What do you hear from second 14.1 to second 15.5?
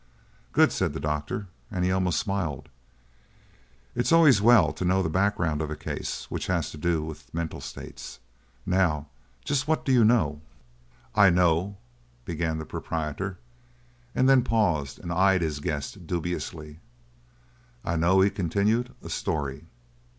and then paused and eyed